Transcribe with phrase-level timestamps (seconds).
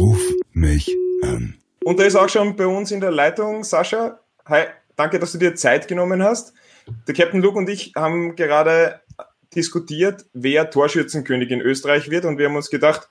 [0.00, 1.58] Ruf mich an.
[1.84, 4.18] Und da ist auch schon bei uns in der Leitung Sascha.
[4.46, 4.62] Hi,
[4.96, 6.54] danke, dass du dir Zeit genommen hast.
[7.06, 9.02] Der Captain Luke und ich haben gerade
[9.54, 13.10] diskutiert, wer Torschützenkönig in Österreich wird und wir haben uns gedacht,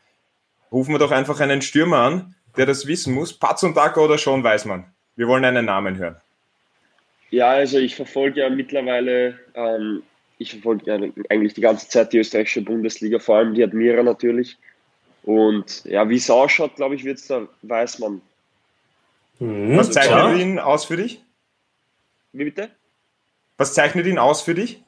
[0.72, 3.38] rufen wir doch einfach einen Stürmer an, der das wissen muss.
[3.38, 4.92] Patz und Dacker oder Sean Weismann.
[5.16, 6.16] Wir wollen einen Namen hören.
[7.30, 10.02] Ja, also ich verfolge ja mittlerweile, ähm,
[10.40, 10.96] ich verfolge ja
[11.30, 14.58] eigentlich die ganze Zeit die österreichische Bundesliga, vor allem die Admira natürlich.
[15.24, 18.22] Und ja, wie es ausschaut, glaube ich, wird es da Weißmann.
[19.40, 20.36] Mhm, Was zeichnet klar.
[20.36, 21.22] ihn aus für dich?
[22.34, 22.70] Wie bitte?
[23.58, 24.82] Was zeichnet ihn aus für dich?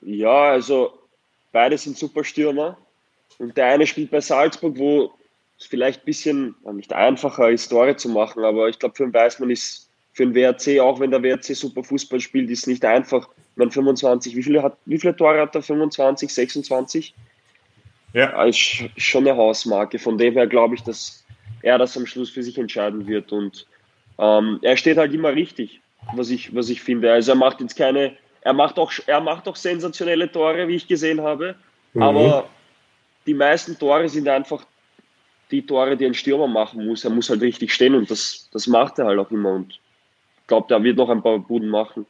[0.00, 0.98] Ja, also
[1.52, 2.78] beide sind super Stürmer.
[3.38, 5.12] Und der eine spielt bei Salzburg, wo
[5.58, 9.14] es vielleicht ein bisschen nicht einfacher ist, Tore zu machen, aber ich glaube, für den
[9.14, 13.28] Weißmann ist für den WRC, auch wenn der WRC super Fußball spielt, ist nicht einfach.
[13.54, 15.62] Man 25, wie viele, hat, wie viele Tore hat er?
[15.62, 17.14] 25, 26?
[18.12, 18.42] Ja.
[18.44, 18.58] Ist
[18.96, 19.98] schon eine Hausmarke.
[19.98, 21.24] Von dem her glaube ich, dass
[21.62, 23.32] er das am Schluss für sich entscheiden wird.
[23.32, 23.66] Und
[24.18, 25.80] ähm, er steht halt immer richtig,
[26.14, 27.12] was ich, was ich finde.
[27.12, 30.88] Also er macht jetzt keine, er macht auch, er macht auch sensationelle Tore, wie ich
[30.88, 31.54] gesehen habe.
[31.94, 32.02] Mhm.
[32.02, 32.48] Aber
[33.26, 34.64] die meisten Tore sind einfach
[35.50, 37.04] die Tore, die ein Stürmer machen muss.
[37.04, 39.52] Er muss halt richtig stehen und das, das macht er halt auch immer.
[39.52, 42.06] Und ich glaube, der wird noch ein paar Buden machen.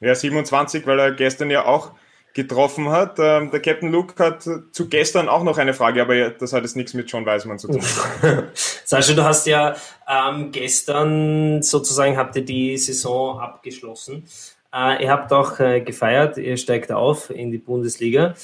[0.00, 1.92] Ja, 27, weil er gestern ja auch
[2.36, 3.16] getroffen hat.
[3.18, 6.76] Ähm, der Captain Luke hat zu gestern auch noch eine Frage, aber das hat jetzt
[6.76, 7.80] nichts mit John Weismann zu tun.
[8.84, 9.74] Sascha, du hast ja
[10.06, 14.24] ähm, gestern sozusagen habt ihr die Saison abgeschlossen.
[14.72, 18.34] Äh, ihr habt auch äh, gefeiert, ihr steigt auf in die Bundesliga.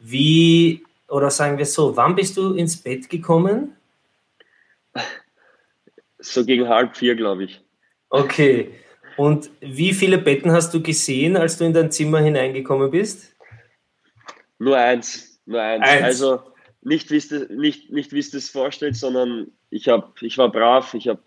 [0.00, 3.74] Wie oder sagen wir so, wann bist du ins Bett gekommen?
[6.20, 7.60] So gegen halb vier, glaube ich.
[8.10, 8.70] Okay.
[9.16, 13.30] Und wie viele Betten hast du gesehen, als du in dein Zimmer hineingekommen bist?
[14.60, 15.40] Nur eins.
[15.46, 15.84] Nur eins.
[15.84, 16.02] eins.
[16.02, 16.42] Also
[16.82, 20.94] nicht, wie es nicht, nicht, wie es das vorstellt, sondern ich, hab, ich war brav,
[20.94, 21.22] ich habe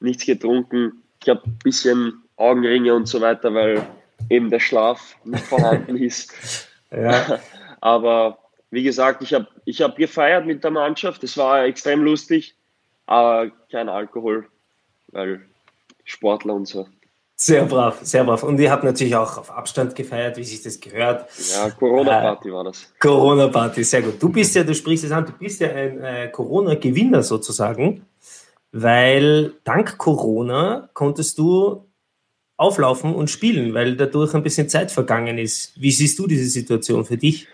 [0.00, 3.84] nichts getrunken, ich habe ein bisschen Augenringe und so weiter, weil
[4.30, 6.68] eben der Schlaf nicht vorhanden ist.
[6.92, 7.40] ja.
[7.80, 8.38] Aber
[8.70, 11.22] wie gesagt, ich habe ich hab gefeiert mit der Mannschaft.
[11.24, 12.56] Es war extrem lustig,
[13.06, 14.48] aber kein Alkohol,
[15.12, 15.46] weil
[16.04, 16.88] Sportler und so.
[17.40, 18.42] Sehr brav, sehr brav.
[18.42, 21.28] Und ihr habt natürlich auch auf Abstand gefeiert, wie sich das gehört.
[21.52, 22.92] Ja, Corona-Party äh, war das.
[22.98, 24.20] Corona-Party, sehr gut.
[24.20, 28.04] Du bist ja, du sprichst es an, du bist ja ein äh, Corona-Gewinner sozusagen,
[28.72, 31.84] weil dank Corona konntest du
[32.56, 35.80] auflaufen und spielen, weil dadurch ein bisschen Zeit vergangen ist.
[35.80, 37.46] Wie siehst du diese Situation für dich?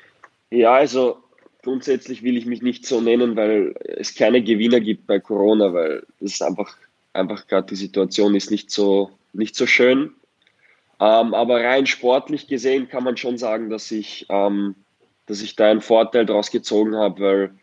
[0.50, 1.18] Ja, also
[1.62, 6.06] grundsätzlich will ich mich nicht so nennen, weil es keine Gewinner gibt bei Corona, weil
[6.20, 6.74] das ist einfach,
[7.12, 10.14] einfach gerade die Situation ist nicht so, nicht so schön.
[11.00, 14.74] Ähm, aber rein sportlich gesehen kann man schon sagen, dass ich, ähm,
[15.26, 17.54] dass ich da einen Vorteil daraus gezogen habe, weil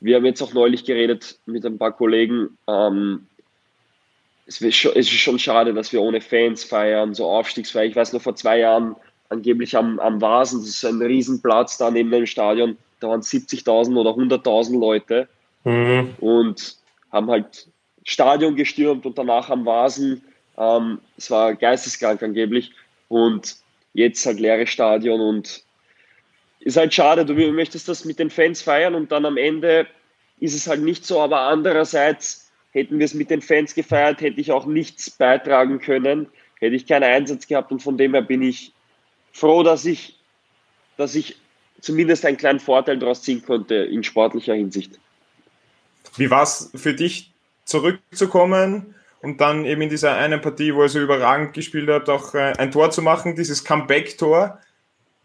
[0.00, 2.58] wir haben jetzt auch neulich geredet mit ein paar Kollegen.
[2.68, 3.26] Ähm,
[4.46, 7.86] es, ist schon, es ist schon schade, dass wir ohne Fans feiern, so Aufstiegsfeier.
[7.86, 8.96] Ich weiß noch, vor zwei Jahren
[9.28, 13.96] angeblich am, am Vasen, das ist ein Riesenplatz da neben dem Stadion, da waren 70.000
[13.96, 15.28] oder 100.000 Leute
[15.64, 16.14] mhm.
[16.18, 16.76] und
[17.12, 17.68] haben halt
[18.04, 20.22] Stadion gestürmt und danach am Vasen.
[20.60, 22.72] Ähm, es war geisteskrank angeblich
[23.08, 23.56] und
[23.94, 25.64] jetzt halt leeres Stadion und
[26.60, 29.86] ist halt schade, du möchtest das mit den Fans feiern und dann am Ende
[30.38, 34.40] ist es halt nicht so, aber andererseits hätten wir es mit den Fans gefeiert, hätte
[34.40, 36.28] ich auch nichts beitragen können,
[36.58, 38.74] hätte ich keinen Einsatz gehabt und von dem her bin ich
[39.32, 40.18] froh, dass ich,
[40.98, 41.36] dass ich
[41.80, 45.00] zumindest einen kleinen Vorteil daraus ziehen konnte in sportlicher Hinsicht.
[46.16, 47.32] Wie war es für dich,
[47.64, 52.34] zurückzukommen und dann eben in dieser einen Partie, wo er so überragend gespielt hat, auch
[52.34, 54.58] äh, ein Tor zu machen, dieses Comeback-Tor?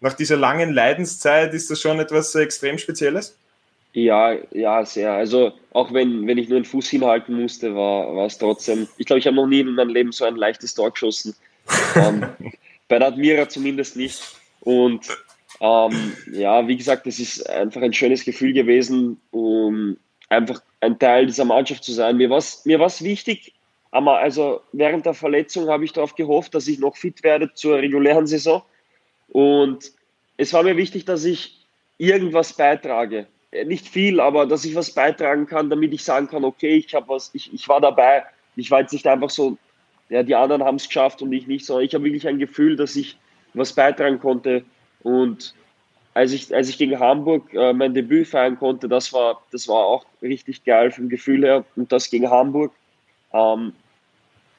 [0.01, 3.37] Nach dieser langen Leidenszeit ist das schon etwas extrem Spezielles?
[3.93, 5.13] Ja, ja, sehr.
[5.13, 8.89] Also auch wenn, wenn ich nur den Fuß hinhalten musste, war, war es trotzdem.
[8.97, 11.33] Ich glaube, ich habe noch nie in meinem Leben so ein leichtes Tor geschossen.
[11.95, 12.25] ähm,
[12.89, 14.21] bei der Admira zumindest nicht.
[14.59, 15.07] Und
[15.61, 19.97] ähm, ja, wie gesagt, es ist einfach ein schönes Gefühl gewesen, um
[20.27, 22.17] einfach ein Teil dieser Mannschaft zu sein.
[22.17, 23.53] Mir war es mir war's wichtig,
[23.95, 27.77] aber also während der Verletzung habe ich darauf gehofft, dass ich noch fit werde zur
[27.77, 28.61] regulären Saison.
[29.29, 29.89] Und
[30.35, 31.65] es war mir wichtig, dass ich
[31.97, 33.25] irgendwas beitrage.
[33.51, 36.93] Äh, nicht viel, aber dass ich was beitragen kann, damit ich sagen kann, okay, ich
[36.93, 38.25] habe was, ich, ich war dabei.
[38.57, 39.57] Ich war jetzt nicht einfach so
[40.09, 42.75] ja, die anderen haben es geschafft und ich nicht, sondern ich habe wirklich ein Gefühl,
[42.75, 43.17] dass ich
[43.53, 44.65] was beitragen konnte.
[45.03, 45.55] Und
[46.13, 49.85] als ich, als ich gegen Hamburg äh, mein Debüt feiern konnte, das war, das war
[49.85, 51.63] auch richtig geil vom Gefühl her.
[51.77, 52.73] Und das gegen Hamburg.
[53.31, 53.71] Ähm,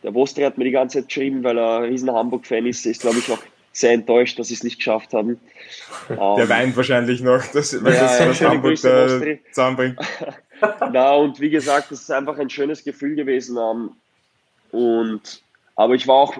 [0.06, 3.00] der Wostri hat mir die ganze Zeit geschrieben, weil er ein riesen Hamburg-Fan ist, ist,
[3.00, 3.42] glaube ich, auch
[3.72, 5.40] sehr enttäuscht, dass sie es nicht geschafft haben.
[6.08, 9.20] Der ähm, weint wahrscheinlich noch, dass, weil ja, das, was Hamburg da
[9.50, 9.98] zusammenbringt.
[10.92, 13.58] Na, und wie gesagt, das ist einfach ein schönes Gefühl gewesen.
[13.58, 13.90] Ähm,
[14.70, 15.42] und,
[15.74, 16.36] aber ich war auch,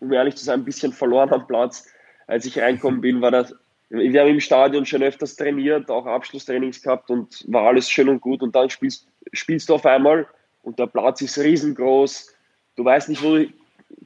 [0.00, 1.88] um ehrlich zu sein, ein bisschen verloren am Platz.
[2.26, 3.54] Als ich reinkommen bin, war das,
[3.90, 8.22] wir haben im Stadion schon öfters trainiert, auch Abschlusstrainings gehabt und war alles schön und
[8.22, 8.40] gut.
[8.40, 10.26] Und dann spielst, spielst du auf einmal
[10.62, 12.34] und der Platz ist riesengroß.
[12.80, 13.46] Du weißt nicht, wo du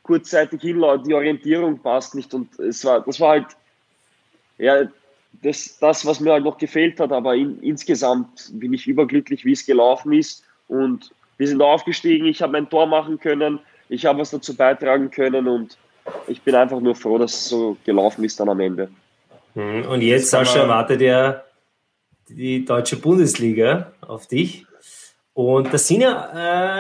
[0.03, 2.35] kurzzeitig hinläuft, die Orientierung passt nicht.
[2.35, 3.47] Und es war, das war halt,
[4.59, 4.89] ja,
[5.43, 9.53] das, das, was mir halt noch gefehlt hat, aber in, insgesamt bin ich überglücklich, wie
[9.53, 10.43] es gelaufen ist.
[10.67, 15.09] Und wir sind aufgestiegen, ich habe ein Tor machen können, ich habe was dazu beitragen
[15.09, 15.79] können und
[16.27, 18.89] ich bin einfach nur froh, dass es so gelaufen ist dann am Ende.
[19.55, 19.87] Mhm.
[19.87, 21.45] Und jetzt, Sascha, wartet ja
[22.29, 24.67] die deutsche Bundesliga auf dich.
[25.35, 26.31] Und da sind ja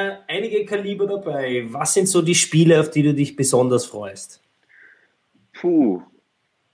[0.09, 1.67] äh, einige Kaliber dabei.
[1.71, 4.41] Was sind so die Spiele, auf die du dich besonders freust?
[5.53, 6.03] Puh,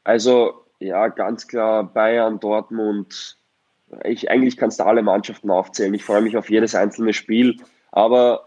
[0.05, 3.39] also ja, ganz klar Bayern, Dortmund.
[4.05, 5.95] Ich, eigentlich kannst du alle Mannschaften aufzählen.
[5.95, 7.57] Ich freue mich auf jedes einzelne Spiel.
[7.93, 8.47] Aber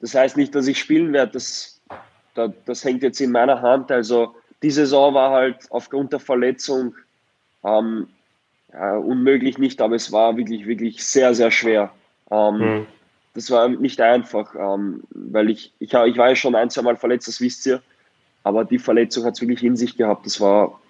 [0.00, 1.32] das heißt nicht, dass ich spielen werde.
[1.32, 1.80] Das,
[2.34, 3.90] das, das hängt jetzt in meiner Hand.
[3.90, 6.94] Also die Saison war halt aufgrund der Verletzung
[7.64, 8.08] ähm,
[8.72, 11.90] ja, unmöglich nicht, aber es war wirklich, wirklich sehr, sehr schwer.
[12.30, 12.86] Ähm, mhm.
[13.34, 16.96] Das war nicht einfach, ähm, weil ich, ich, ich war ja schon ein, zwei Mal
[16.96, 17.82] verletzt, das wisst ihr.
[18.42, 20.24] Aber die Verletzung hat es wirklich in sich gehabt.
[20.24, 20.80] Das war,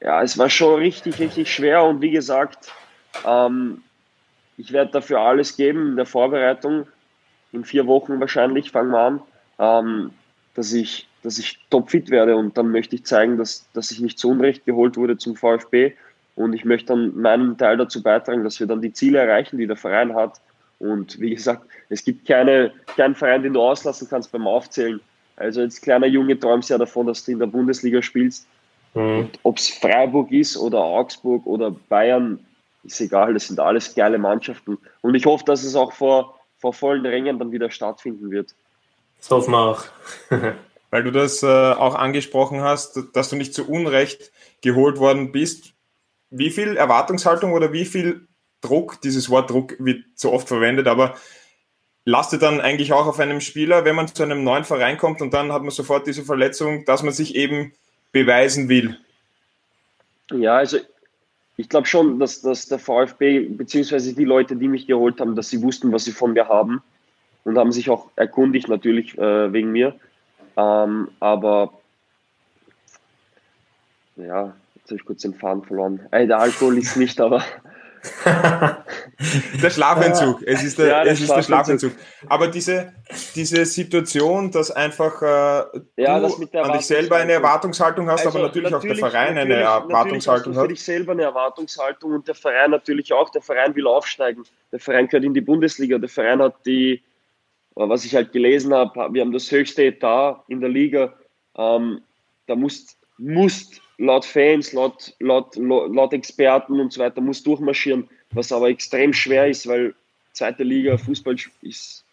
[0.00, 1.84] ja, es war schon richtig, richtig schwer.
[1.84, 2.72] Und wie gesagt,
[3.26, 3.82] ähm,
[4.56, 6.86] ich werde dafür alles geben in der Vorbereitung.
[7.52, 9.22] In vier Wochen wahrscheinlich fangen wir an,
[9.58, 10.10] ähm,
[10.54, 12.36] dass ich, dass ich topfit werde.
[12.36, 15.94] Und dann möchte ich zeigen, dass, dass ich nicht zu Unrecht geholt wurde zum VfB
[16.40, 19.66] und ich möchte dann meinen Teil dazu beitragen, dass wir dann die Ziele erreichen, die
[19.66, 20.40] der Verein hat.
[20.78, 25.00] Und wie gesagt, es gibt keine, keinen Verein, den du auslassen kannst beim Aufzählen.
[25.36, 28.46] Also als kleiner Junge träumst du ja davon, dass du in der Bundesliga spielst.
[28.94, 29.28] Mhm.
[29.42, 32.38] Ob es Freiburg ist oder Augsburg oder Bayern,
[32.84, 34.78] ist egal, das sind alles geile Mannschaften.
[35.02, 38.54] Und ich hoffe, dass es auch vor, vor vollen Rängen dann wieder stattfinden wird.
[39.18, 39.84] Das hoffen wir auch.
[40.90, 44.32] Weil du das äh, auch angesprochen hast, dass du nicht zu Unrecht
[44.62, 45.74] geholt worden bist
[46.30, 48.28] wie viel Erwartungshaltung oder wie viel
[48.60, 51.16] Druck, dieses Wort Druck wird so oft verwendet, aber
[52.04, 55.34] lastet dann eigentlich auch auf einem Spieler, wenn man zu einem neuen Verein kommt und
[55.34, 57.72] dann hat man sofort diese Verletzung, dass man sich eben
[58.12, 58.98] beweisen will?
[60.30, 60.78] Ja, also
[61.56, 65.50] ich glaube schon, dass, dass der VfB beziehungsweise die Leute, die mich geholt haben, dass
[65.50, 66.82] sie wussten, was sie von mir haben
[67.44, 69.94] und haben sich auch erkundigt natürlich äh, wegen mir.
[70.56, 71.72] Ähm, aber
[74.16, 76.06] ja, Jetzt habe ich kurz den Faden verloren.
[76.10, 77.44] Ey, der Alkohol ist nicht, aber.
[79.62, 80.42] der Schlafentzug.
[80.46, 81.92] Es ist der, ja, es ist der Schlafentzug.
[82.28, 82.94] Aber diese,
[83.34, 88.38] diese Situation, dass einfach äh, ja, du das an dich selber eine Erwartungshaltung hast, also
[88.38, 90.62] aber natürlich, natürlich, auch der Verein eine Erwartungshaltung hat.
[90.62, 93.28] Für dich selber eine Erwartungshaltung und der Verein natürlich auch.
[93.30, 94.44] Der Verein will aufsteigen.
[94.72, 95.98] Der Verein gehört in die Bundesliga.
[95.98, 97.02] Der Verein hat die,
[97.74, 101.12] was ich halt gelesen habe, wir haben das höchste Etat in der Liga.
[101.54, 102.00] Ähm,
[102.46, 108.50] da musst, musst laut Fans, laut, laut, laut Experten und so weiter muss durchmarschieren, was
[108.50, 109.94] aber extrem schwer ist, weil
[110.32, 112.04] zweite Liga Fußball ist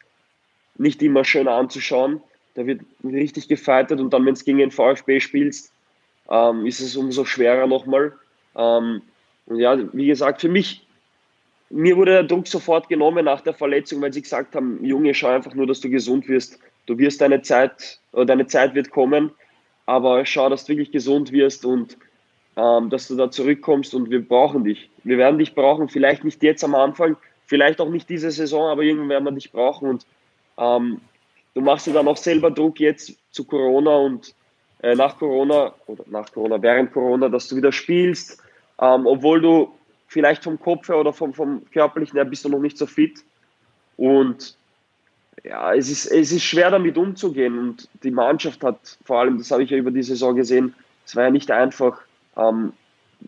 [0.77, 2.21] nicht immer schön anzuschauen.
[2.55, 5.71] Da wird richtig gefeitet und dann, wenn es gegen den VfB spielst,
[6.29, 8.13] ähm, ist es umso schwerer nochmal.
[8.55, 9.01] Ähm,
[9.45, 10.85] und ja, wie gesagt, für mich,
[11.69, 15.29] mir wurde der Druck sofort genommen nach der Verletzung, weil sie gesagt haben, Junge, schau
[15.29, 16.59] einfach nur, dass du gesund wirst.
[16.85, 19.31] Du wirst deine Zeit, oder deine Zeit wird kommen
[19.87, 21.97] aber schau, dass du wirklich gesund wirst und
[22.57, 24.89] ähm, dass du da zurückkommst und wir brauchen dich.
[25.03, 27.15] Wir werden dich brauchen, vielleicht nicht jetzt am Anfang,
[27.45, 29.89] vielleicht auch nicht diese Saison, aber irgendwann werden wir dich brauchen.
[29.89, 30.05] Und
[30.57, 30.99] ähm,
[31.53, 34.35] du machst dir dann auch selber Druck jetzt zu Corona und
[34.83, 38.43] äh, nach Corona oder nach Corona, während Corona, dass du wieder spielst,
[38.81, 39.71] ähm, obwohl du
[40.07, 43.23] vielleicht vom Kopf her oder vom, vom körperlichen her bist du noch nicht so fit.
[43.95, 44.57] Und
[45.43, 49.51] ja, es ist, es ist schwer damit umzugehen und die Mannschaft hat vor allem, das
[49.51, 50.73] habe ich ja über die Saison gesehen,
[51.05, 52.01] es war ja nicht einfach,
[52.35, 52.73] ähm,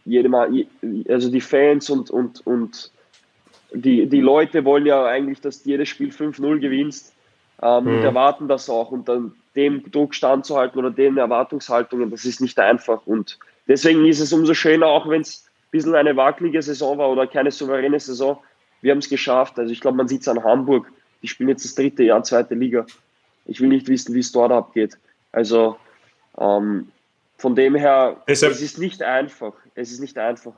[0.05, 0.65] jede Mal,
[1.07, 2.91] also die Fans und, und, und
[3.73, 7.13] die, die Leute wollen ja eigentlich, dass du jedes Spiel 5-0 gewinnst
[7.61, 7.89] ähm, mhm.
[7.89, 12.59] und erwarten das auch und dann dem Druck standzuhalten oder den Erwartungshaltungen, das ist nicht
[12.59, 16.97] einfach und deswegen ist es umso schöner, auch wenn es ein bisschen eine wackelige Saison
[16.97, 18.37] war oder keine souveräne Saison,
[18.81, 21.65] wir haben es geschafft, also ich glaube, man sieht es an Hamburg, die spielen jetzt
[21.65, 22.85] das dritte Jahr zweite Liga.
[23.45, 24.97] Ich will nicht wissen, wie es dort abgeht.
[25.31, 25.77] Also
[26.38, 26.91] ähm,
[27.38, 29.53] von dem her, deshalb, es ist nicht einfach.
[29.75, 30.53] Es ist nicht einfach.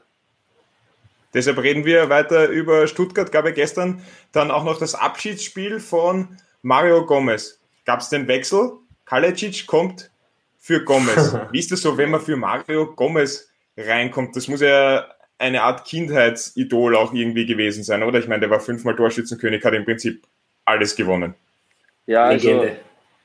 [1.34, 3.32] Deshalb reden wir weiter über Stuttgart.
[3.32, 7.60] Gab ja gestern dann auch noch das Abschiedsspiel von Mario Gomez.
[7.86, 8.74] Gab es den Wechsel?
[9.06, 10.12] Kalecic kommt
[10.60, 11.36] für Gomez.
[11.51, 14.36] Wie ist das so, wenn man für Mario Gomez reinkommt?
[14.36, 15.06] Das muss ja
[15.38, 18.20] eine Art Kindheitsidol auch irgendwie gewesen sein, oder?
[18.20, 20.24] Ich meine, der war fünfmal Torschützenkönig, hat im Prinzip
[20.65, 21.34] alles gewonnen.
[22.08, 22.65] Ja, also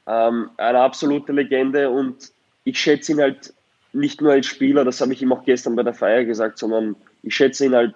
[0.07, 2.31] ähm, eine absolute Legende und
[2.65, 3.53] ich schätze ihn halt
[3.93, 6.97] nicht nur als Spieler, das habe ich ihm auch gestern bei der Feier gesagt, sondern
[7.23, 7.95] ich schätze ihn halt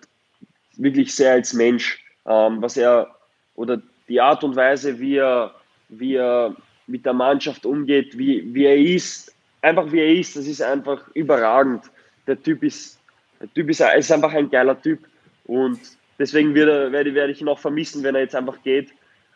[0.77, 3.15] wirklich sehr als Mensch, ähm, was er
[3.55, 5.55] oder die Art und Weise, wie er,
[5.89, 6.57] wie er
[6.87, 9.33] mit der Mannschaft umgeht, wie, wie er ist,
[9.63, 11.85] einfach wie er ist, das ist einfach überragend.
[12.27, 12.99] Der Typ ist,
[13.41, 15.01] der Typ ist, ist einfach ein geiler Typ
[15.45, 15.79] und
[16.19, 18.91] deswegen werde, werde, werde ich ihn auch vermissen, wenn er jetzt einfach geht.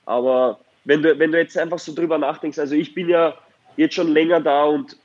[0.07, 3.35] Aber wenn du, wenn du jetzt einfach so drüber nachdenkst, also ich bin ja
[3.77, 4.97] jetzt schon länger da und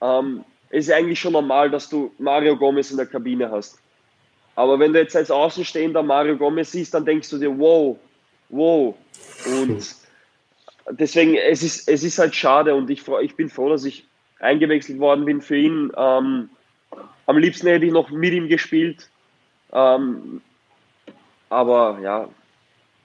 [0.00, 3.78] ähm, es ist eigentlich schon normal, dass du Mario Gomez in der Kabine hast.
[4.54, 7.96] Aber wenn du jetzt als Außenstehender Mario Gomez siehst, dann denkst du dir, wow,
[8.48, 8.94] wow.
[9.46, 9.94] Und
[10.90, 14.04] deswegen, es ist, es ist halt schade und ich, ich bin froh, dass ich
[14.40, 15.92] eingewechselt worden bin für ihn.
[15.96, 16.50] Ähm,
[17.26, 19.08] am liebsten hätte ich noch mit ihm gespielt.
[19.72, 20.40] Ähm,
[21.50, 22.28] aber ja,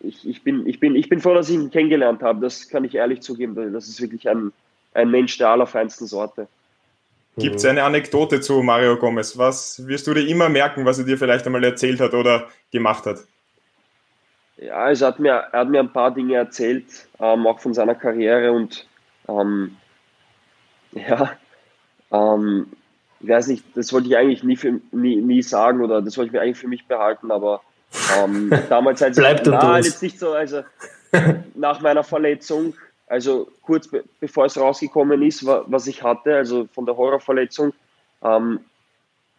[0.03, 2.41] ich, ich, bin, ich, bin, ich bin froh, dass ich ihn kennengelernt habe.
[2.41, 3.74] Das kann ich ehrlich zugeben.
[3.74, 4.51] Das ist wirklich ein,
[4.93, 6.48] ein Mensch der allerfeinsten Sorte.
[7.38, 9.38] Gibt es eine Anekdote zu Mario Gomez?
[9.38, 13.05] Was wirst du dir immer merken, was er dir vielleicht einmal erzählt hat oder gemacht
[13.05, 13.19] hat?
[14.57, 16.86] Ja, also hat mir, er hat mir ein paar Dinge erzählt,
[17.19, 18.88] ähm, auch von seiner Karriere und
[19.27, 19.77] ähm,
[20.91, 21.31] ja,
[22.12, 22.67] ähm,
[23.19, 26.27] ich weiß nicht, das wollte ich eigentlich nie, für, nie, nie sagen oder das wollte
[26.27, 27.62] ich mir eigentlich für mich behalten, aber
[28.17, 29.47] ähm, damals als Bleibt
[29.85, 30.63] jetzt nicht so, also
[31.55, 32.73] nach meiner Verletzung,
[33.07, 37.73] also kurz be bevor es rausgekommen ist, was ich hatte, also von der Horrorverletzung,
[38.23, 38.59] ähm,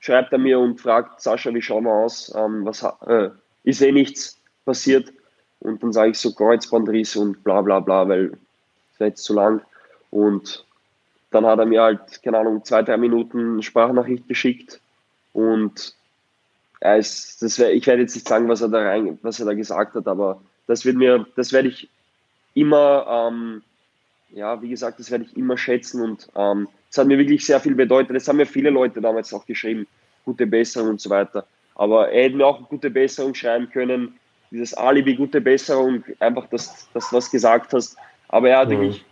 [0.01, 2.33] schreibt er mir und fragt, Sascha, wie schauen wir aus?
[2.37, 3.31] Ähm, was, äh,
[3.65, 5.13] ist eh nichts passiert.
[5.61, 8.33] Und dann sage ich so Kreuzbandriss und bla bla bla, weil
[8.93, 9.63] es jetzt zu lang.
[10.11, 10.65] Und
[11.31, 14.81] dann hat er mir halt, keine Ahnung, zwei, drei Minuten Sprachnachricht geschickt
[15.33, 15.95] und
[16.85, 19.47] er ist, das wär, ich werde jetzt nicht sagen, was er da rein, was er
[19.47, 21.89] da gesagt hat, aber das wird mir, das werde ich
[22.53, 23.63] immer, ähm,
[24.31, 27.59] ja, wie gesagt, das werde ich immer schätzen und ähm, das hat mir wirklich sehr
[27.59, 28.15] viel bedeutet.
[28.15, 29.87] Das haben mir viele Leute damals auch geschrieben,
[30.27, 31.47] gute Besserung und so weiter.
[31.75, 36.91] Aber er hätte mir auch gute Besserung schreiben können, dieses Alibi, gute Besserung, einfach, dass,
[36.93, 37.97] dass du was gesagt hast.
[38.29, 38.73] Aber er hat mhm.
[38.73, 39.05] wirklich,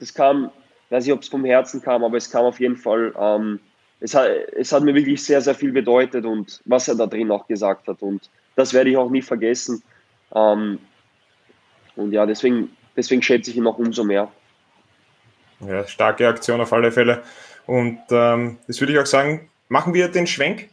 [0.00, 0.50] das kam,
[0.90, 3.60] weiß nicht, ob es vom Herzen kam, aber es kam auf jeden Fall, ähm,
[4.00, 7.30] es, hat, es hat mir wirklich sehr, sehr viel bedeutet und was er da drin
[7.30, 8.02] auch gesagt hat.
[8.02, 9.82] Und das werde ich auch nie vergessen.
[10.34, 10.78] Ähm,
[11.94, 14.30] und ja, deswegen, deswegen schätze ich ihn noch umso mehr.
[15.60, 17.22] Ja, starke Aktion auf alle Fälle.
[17.66, 20.68] Und ähm, das würde ich auch sagen, machen wir den Schwenk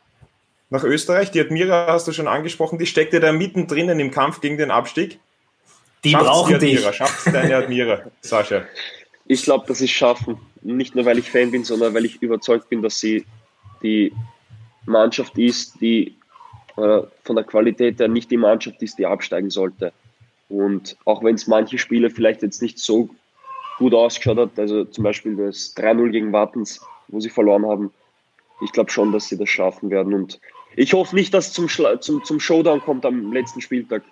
[0.69, 1.31] nach Österreich.
[1.31, 4.71] Die Admira hast du schon angesprochen, die steckt ja da mittendrin im Kampf gegen den
[4.71, 5.19] Abstieg.
[6.03, 6.97] Die Schaff's brauchen die Admira, dich.
[6.97, 8.63] Schafft deine Admira, Sascha?
[9.25, 10.37] Ich glaube, dass sie es schaffen.
[10.61, 13.25] Nicht nur, weil ich Fan bin, sondern weil ich überzeugt bin, dass sie
[13.81, 14.13] die
[14.85, 16.15] Mannschaft ist, die
[16.77, 19.93] äh, von der Qualität her nicht die Mannschaft ist, die absteigen sollte.
[20.49, 23.09] Und auch wenn es manche Spiele vielleicht jetzt nicht so
[23.77, 27.91] gut ausgeschaut hat, also zum Beispiel das 3-0 gegen Wattens, wo sie verloren haben,
[28.61, 30.13] ich glaube schon, dass sie das schaffen werden.
[30.13, 30.39] Und
[30.75, 34.03] ich hoffe nicht, dass es zum, zum, zum Showdown kommt am letzten Spieltag.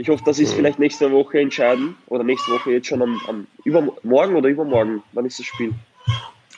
[0.00, 3.20] Ich hoffe, dass sie es vielleicht nächste Woche entscheiden oder nächste Woche jetzt schon am,
[3.28, 5.02] am übermorgen oder übermorgen.
[5.12, 5.74] Wann ist das Spiel?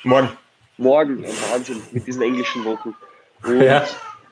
[0.04, 0.28] Morgen.
[0.76, 2.94] Morgen, Wahnsinn, mit diesen englischen Wochen.
[3.42, 3.84] Und ja.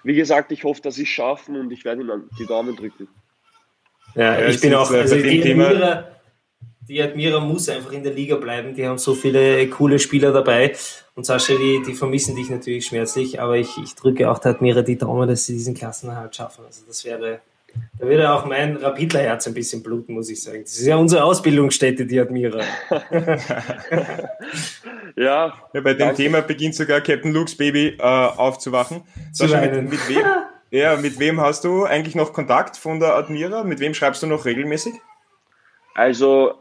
[0.04, 3.08] wie gesagt, ich hoffe, dass sie es schaffen und ich werde ihnen die Daumen drücken.
[4.14, 6.04] Ja, ja ich bin auch also die, Admira,
[6.82, 8.76] die Admira muss einfach in der Liga bleiben.
[8.76, 10.76] Die haben so viele coole Spieler dabei.
[11.16, 14.82] Und Sascha, die, die vermissen dich natürlich schmerzlich, aber ich, ich drücke auch der Admira
[14.82, 16.64] die Daumen, dass sie diesen Klassenerhalt schaffen.
[16.64, 17.40] Also das wäre
[17.98, 20.62] da würde auch mein Rapidlerherz ein bisschen bluten, muss ich sagen.
[20.62, 22.60] Das ist ja unsere Ausbildungsstätte, die Admira.
[25.16, 25.80] ja, ja.
[25.80, 26.14] Bei dem danke.
[26.16, 29.02] Thema beginnt sogar Captain Luke's Baby äh, aufzuwachen.
[29.32, 30.24] Sascha, mit, mit, wem,
[30.70, 33.64] ja, mit wem hast du eigentlich noch Kontakt von der Admira?
[33.64, 34.94] Mit wem schreibst du noch regelmäßig?
[35.94, 36.54] Also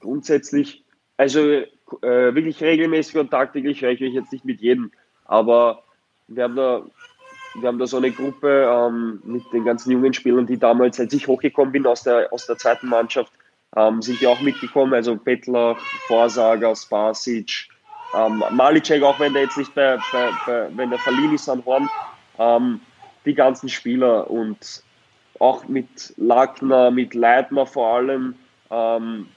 [0.00, 0.84] grundsätzlich,
[1.16, 1.64] also äh,
[2.02, 4.92] wirklich regelmäßig und tagtäglich spreche ich jetzt nicht mit jedem,
[5.24, 5.82] aber
[6.26, 6.82] wir haben da
[7.60, 11.12] wir haben da so eine Gruppe ähm, mit den ganzen jungen Spielern, die damals, als
[11.12, 13.32] ich hochgekommen bin aus der, aus der zweiten Mannschaft,
[13.76, 14.94] ähm, sind die auch mitgekommen.
[14.94, 17.68] Also Bettler, Vorsager, Spasic,
[18.14, 21.64] ähm, Malicek, auch wenn der jetzt nicht bei, bei, bei wenn der verliehen ist an
[21.64, 21.88] Horn,
[22.38, 22.80] ähm,
[23.24, 24.82] die ganzen Spieler und
[25.38, 28.34] auch mit Lackner, mit Leitner vor allem,
[28.70, 29.28] ähm,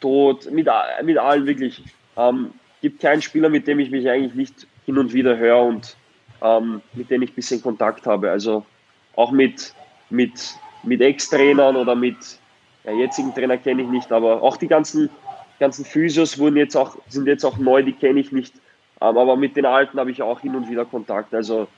[0.00, 0.68] Tod, mit,
[1.02, 1.82] mit allen wirklich.
[2.16, 5.96] Ähm, gibt keinen Spieler, mit dem ich mich eigentlich nicht hin und wieder höre und
[6.42, 8.30] ähm, mit denen ich ein bisschen Kontakt habe.
[8.30, 8.64] Also
[9.14, 9.74] auch mit,
[10.10, 12.16] mit, mit Ex-Trainern oder mit
[12.84, 15.10] ja, jetzigen Trainer kenne ich nicht, aber auch die ganzen,
[15.58, 18.54] ganzen Physios wurden jetzt auch, sind jetzt auch neu, die kenne ich nicht.
[19.00, 21.34] Ähm, aber mit den alten habe ich auch hin und wieder Kontakt.
[21.34, 21.68] Also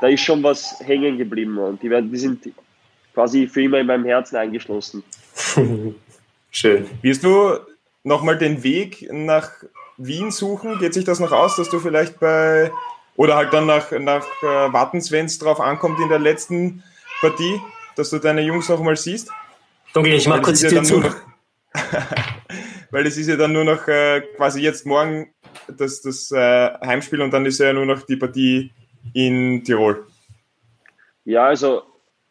[0.00, 2.48] da ist schon was hängen geblieben und die, werden, die sind
[3.14, 5.02] quasi für immer in meinem Herzen eingeschlossen.
[6.50, 6.86] Schön.
[7.02, 7.58] Wirst du
[8.04, 9.50] nochmal den Weg nach
[9.96, 10.78] Wien suchen?
[10.78, 12.70] Geht sich das noch aus, dass du vielleicht bei
[13.18, 16.84] oder halt dann nach, nach äh, Wattens, wenn es drauf ankommt in der letzten
[17.20, 17.60] Partie,
[17.96, 19.30] dass du deine Jungs noch mal siehst?
[19.92, 21.00] Dunkel, ich mach kurz die Tür zu.
[21.00, 21.16] Noch,
[22.92, 25.34] weil es ist ja dann nur noch äh, quasi jetzt morgen
[25.66, 28.70] das, das äh, Heimspiel und dann ist ja nur noch die Partie
[29.14, 30.06] in Tirol.
[31.24, 31.82] Ja, also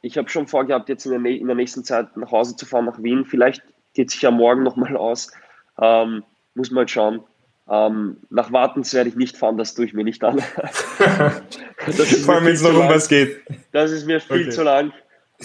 [0.01, 2.85] ich habe schon vorgehabt, jetzt in der, in der, nächsten Zeit nach Hause zu fahren,
[2.85, 3.25] nach Wien.
[3.25, 3.61] Vielleicht
[3.93, 5.33] geht sich ja morgen nochmal aus.
[5.81, 6.23] Ähm,
[6.55, 7.25] muss mal schauen.
[7.69, 10.39] Ähm, nach Wartens werde ich nicht fahren, das tue ich mir nicht an.
[10.79, 13.41] Vor allem, wenn es noch um was geht.
[13.73, 14.49] Das ist mir viel okay.
[14.49, 14.93] zu lang.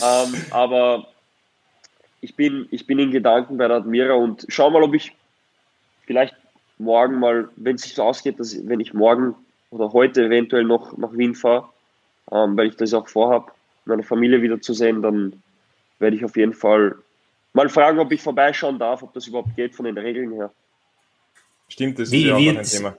[0.00, 1.08] Ähm, aber
[2.20, 5.12] ich bin, ich bin in Gedanken bei der Admira und schau mal, ob ich
[6.06, 6.34] vielleicht
[6.78, 9.34] morgen mal, wenn es sich so ausgeht, dass wenn ich morgen
[9.70, 11.68] oder heute eventuell noch nach Wien fahre,
[12.30, 13.50] ähm, weil ich das auch vorhabe,
[13.84, 15.42] meine Familie wiederzusehen, dann
[15.98, 16.94] werde ich auf jeden Fall
[17.52, 20.52] mal fragen, ob ich vorbeischauen darf, ob das überhaupt geht von den Regeln her.
[21.72, 22.96] Stimmt, das wie ist ja auch ein Thema.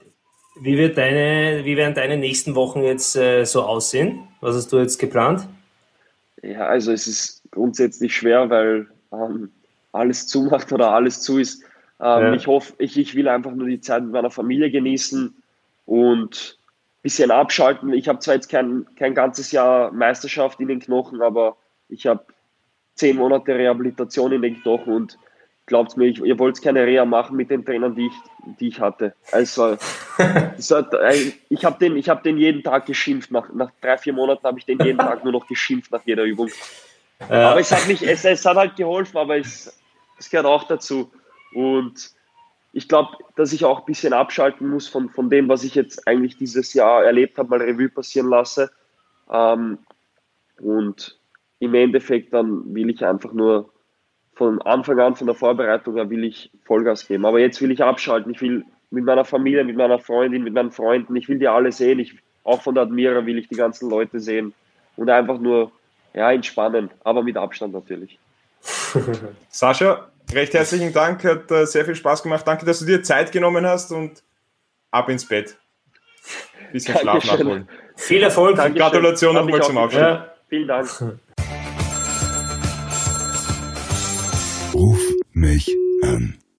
[0.56, 4.26] Wie, wird deine, wie werden deine nächsten Wochen jetzt äh, so aussehen?
[4.40, 5.46] Was hast du jetzt geplant?
[6.42, 9.52] Ja, also es ist grundsätzlich schwer, weil ähm,
[9.92, 11.62] alles zumacht oder alles zu ist.
[12.00, 12.32] Ähm, ja.
[12.34, 15.32] Ich hoffe, ich, ich will einfach nur die Zeit mit meiner Familie genießen
[15.86, 17.92] und ein bisschen abschalten.
[17.92, 21.56] Ich habe zwar jetzt kein, kein ganzes Jahr Meisterschaft in den Knochen, aber
[21.88, 22.24] ich habe
[22.96, 25.18] zehn Monate Rehabilitation in den Knochen und
[25.66, 28.12] glaubt mir, ich, ihr wollt keine Reha machen mit den Trainern, die ich,
[28.60, 29.14] die ich hatte.
[29.32, 29.76] Also,
[30.18, 30.94] hat,
[31.48, 33.30] ich habe den, hab den jeden Tag geschimpft.
[33.30, 36.24] Nach, nach drei, vier Monaten habe ich den jeden Tag nur noch geschimpft nach jeder
[36.24, 36.50] Übung.
[37.30, 37.50] Ja.
[37.50, 39.80] Aber es hat, nicht, es, es hat halt geholfen, aber es,
[40.18, 41.10] es gehört auch dazu.
[41.54, 42.10] Und
[42.72, 46.06] ich glaube, dass ich auch ein bisschen abschalten muss von, von dem, was ich jetzt
[46.08, 48.70] eigentlich dieses Jahr erlebt habe, mal Revue passieren lasse.
[49.30, 49.78] Ähm,
[50.60, 51.18] und
[51.60, 53.70] im Endeffekt dann will ich einfach nur
[54.34, 57.24] von Anfang an, von der Vorbereitung her, will ich Vollgas geben.
[57.24, 58.32] Aber jetzt will ich abschalten.
[58.32, 61.72] Ich will mit meiner Familie, mit meiner Freundin, mit meinen Freunden, ich will die alle
[61.72, 61.98] sehen.
[61.98, 64.54] Ich, auch von der Admira will ich die ganzen Leute sehen
[64.96, 65.72] und einfach nur
[66.14, 68.18] ja, entspannen, aber mit Abstand natürlich.
[69.48, 72.46] Sascha, recht herzlichen Dank, hat äh, sehr viel Spaß gemacht.
[72.46, 74.22] Danke, dass du dir Zeit genommen hast und
[74.90, 75.56] ab ins Bett.
[76.72, 77.68] Bisschen Schlaf nachholen.
[77.96, 78.56] Viel Erfolg.
[78.56, 78.78] Dankeschön.
[78.78, 80.00] Gratulation nochmal zum Abschluss.
[80.00, 80.34] Ja.
[80.48, 80.88] Vielen Dank.
[85.44, 85.68] mich
[86.02, 86.43] an.